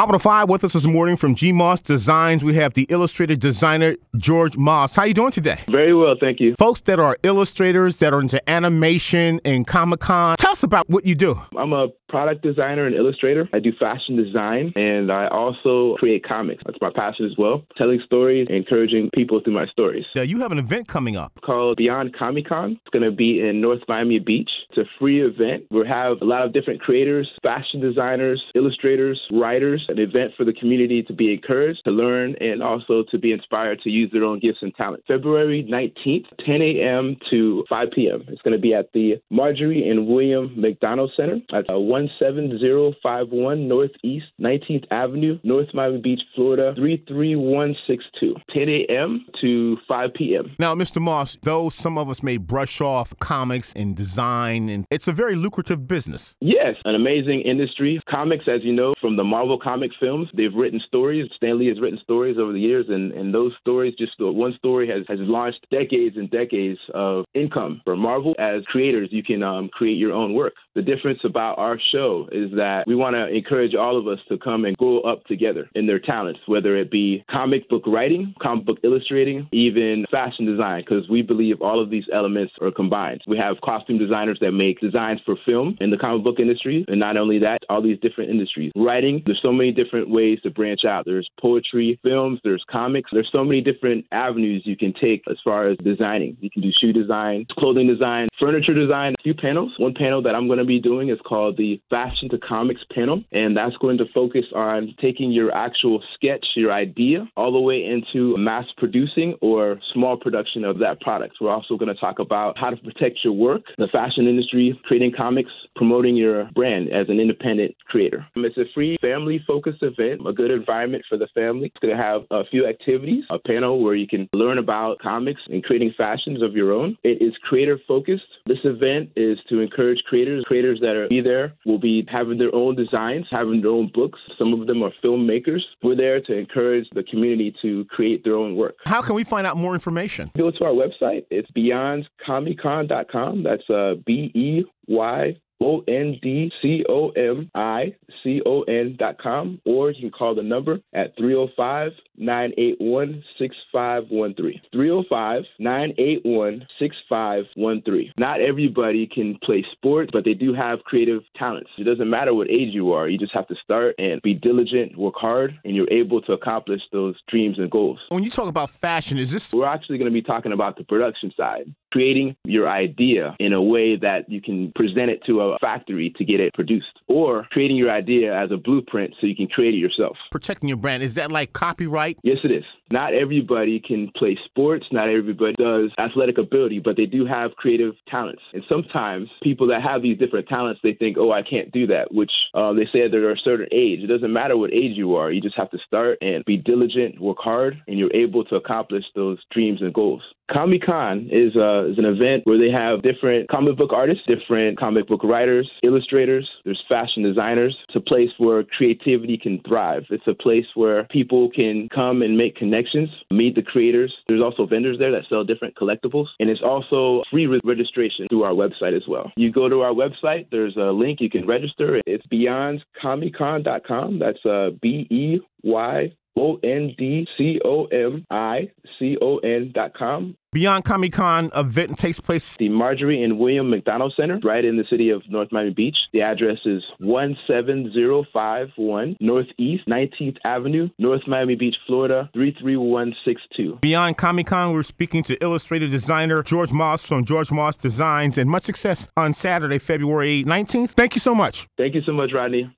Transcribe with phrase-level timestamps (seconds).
[0.00, 2.42] Hop on the five with us this morning from G Moss Designs.
[2.42, 4.96] We have the illustrator designer George Moss.
[4.96, 5.58] How you doing today?
[5.68, 6.54] Very well, thank you.
[6.58, 11.14] Folks that are illustrators that are into animation and Comic Con, us about what you
[11.14, 11.40] do.
[11.56, 13.48] I'm a product designer and illustrator.
[13.52, 16.62] I do fashion design and I also create comics.
[16.66, 17.64] That's my passion as well.
[17.76, 20.04] Telling stories, encouraging people through my stories.
[20.14, 22.72] Now, you have an event coming up called Beyond Comic Con.
[22.72, 24.50] It's going to be in North Miami Beach.
[24.70, 25.64] It's a free event.
[25.70, 30.52] We have a lot of different creators, fashion designers, illustrators, writers, an event for the
[30.52, 34.40] community to be encouraged, to learn, and also to be inspired to use their own
[34.40, 35.04] gifts and talents.
[35.06, 37.16] February 19th, 10 a.m.
[37.30, 38.24] to 5 p.m.
[38.28, 44.86] It's going to be at the Marjorie and William McDonald Center at 17051 Northeast 19th
[44.90, 48.36] Avenue, North Miami Beach, Florida 33162.
[48.52, 49.26] 10 a.m.
[49.40, 50.54] to 5 p.m.
[50.58, 51.00] Now, Mr.
[51.00, 55.36] Moss, though some of us may brush off comics and design, and it's a very
[55.36, 56.36] lucrative business.
[56.40, 58.00] Yes, an amazing industry.
[58.08, 61.28] Comics, as you know, from the Marvel comic films, they've written stories.
[61.36, 64.88] Stan Lee has written stories over the years, and, and those stories, just one story
[64.88, 68.34] has, has launched decades and decades of income for Marvel.
[68.38, 70.39] As creators, you can um, create your own work.
[70.74, 74.38] The difference about our show is that we want to encourage all of us to
[74.38, 78.64] come and grow up together in their talents, whether it be comic book writing, comic
[78.66, 83.20] book illustrating, even fashion design, because we believe all of these elements are combined.
[83.26, 87.00] We have costume designers that make designs for film in the comic book industry, and
[87.00, 88.72] not only that, all these different industries.
[88.76, 91.04] Writing, there's so many different ways to branch out.
[91.04, 93.10] There's poetry, films, there's comics.
[93.12, 96.36] There's so many different avenues you can take as far as designing.
[96.40, 99.72] You can do shoe design, clothing design, furniture design, a few panels.
[99.78, 103.22] One panel that I'm going to be doing is called the Fashion to Comics panel,
[103.32, 107.84] and that's going to focus on taking your actual sketch, your idea, all the way
[107.84, 111.36] into mass producing or small production of that product.
[111.40, 115.12] We're also going to talk about how to protect your work, the fashion industry, creating
[115.16, 118.26] comics, promoting your brand as an independent creator.
[118.36, 121.66] Um, it's a free family focused event, a good environment for the family.
[121.66, 125.40] It's going to have a few activities, a panel where you can learn about comics
[125.48, 126.96] and creating fashions of your own.
[127.02, 128.22] It is creator focused.
[128.46, 130.19] This event is to encourage creators.
[130.46, 134.18] Creators that are be there will be having their own designs, having their own books.
[134.38, 135.60] Some of them are filmmakers.
[135.82, 138.76] We're there to encourage the community to create their own work.
[138.84, 140.30] How can we find out more information?
[140.36, 141.24] Go to our website.
[141.30, 143.42] It's beyondcomiccon.com.
[143.42, 148.96] That's uh, B E Y O N D C O M I C O N
[148.98, 154.60] dot com, or you can call the number at 305 981 6513.
[154.72, 158.12] 305 981 6513.
[158.18, 161.70] Not everybody can play sports, but they do have creative talents.
[161.78, 164.96] It doesn't matter what age you are, you just have to start and be diligent,
[164.96, 167.98] work hard, and you're able to accomplish those dreams and goals.
[168.08, 169.52] When you talk about fashion, is this?
[169.52, 173.62] We're actually going to be talking about the production side, creating your idea in a
[173.62, 177.76] way that you can present it to a factory to get it produced, or creating
[177.76, 180.16] your idea as a blueprint so you can create it yourself.
[180.30, 182.18] Protecting your brand, is that like copyright?
[182.22, 182.64] Yes, it is.
[182.92, 187.94] Not everybody can play sports, not everybody does athletic ability, but they do have creative
[188.08, 188.42] talents.
[188.52, 192.12] And sometimes people that have these different talents, they think, oh, I can't do that,
[192.12, 194.00] which uh, they say they're a certain age.
[194.00, 197.20] It doesn't matter what age you are, you just have to start and be diligent,
[197.20, 200.22] work hard, and you're able to accomplish those dreams and goals.
[200.52, 204.78] Comic Con is, uh, is an event where they have different comic book artists, different
[204.78, 207.76] comic book writers, illustrators, there's fashion designers.
[207.88, 210.04] It's a place where creativity can thrive.
[210.10, 214.12] It's a place where people can come and make connections, meet the creators.
[214.28, 218.42] There's also vendors there that sell different collectibles, and it's also free re- registration through
[218.42, 219.32] our website as well.
[219.36, 222.00] You go to our website, there's a link you can register.
[222.06, 224.18] It's beyondcomiccon.com.
[224.18, 229.72] That's uh, B E Y O N D C O M I C O N
[229.74, 230.36] dot com.
[230.52, 232.56] Beyond Comic Con event takes place.
[232.56, 235.96] The Marjorie and William McDonald Center, right in the city of North Miami Beach.
[236.12, 243.78] The address is 17051 Northeast 19th Avenue, North Miami Beach, Florida 33162.
[243.80, 248.50] Beyond Comic Con, we're speaking to illustrator designer George Moss from George Moss Designs, and
[248.50, 250.90] much success on Saturday, February 19th.
[250.90, 251.68] Thank you so much.
[251.78, 252.74] Thank you so much, Rodney.